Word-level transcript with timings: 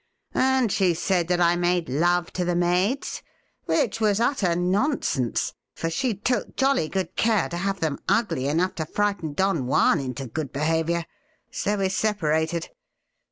And 0.33 0.71
she 0.71 0.95
said 0.95 1.27
that 1.27 1.39
I 1.39 1.55
made 1.55 1.87
love 1.87 2.33
to 2.33 2.43
the 2.43 2.55
maids— 2.55 3.21
which 3.67 4.01
was 4.01 4.19
utter 4.19 4.55
nonsense, 4.55 5.53
for 5.75 5.91
she 5.91 6.15
took 6.15 6.55
jolly 6.55 6.89
good 6.89 7.15
care 7.15 7.47
to 7.49 7.57
have 7.57 7.81
them 7.81 7.99
ugly 8.09 8.47
enough 8.47 8.73
to 8.81 8.87
frighten 8.87 9.33
Don 9.35 9.67
Juan 9.67 9.99
into 9.99 10.25
good 10.25 10.51
behaviour. 10.51 11.05
So 11.51 11.77
we 11.77 11.89
separated. 11.89 12.69